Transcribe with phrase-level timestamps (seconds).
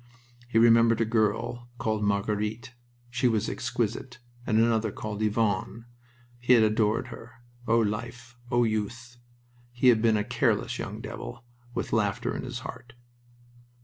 [0.47, 2.73] He remembered a girl called Marguerite
[3.11, 5.85] she was exquisite; and another called Yvonne
[6.39, 7.33] he had adored her.
[7.67, 8.35] O life!
[8.49, 9.17] O youth!...
[9.71, 11.45] He had been a careless young devil,
[11.75, 12.93] with laughter in his heart....